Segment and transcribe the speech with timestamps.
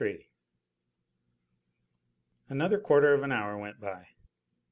[0.03, 0.27] III
[2.49, 4.07] Another quarter of an hour went by.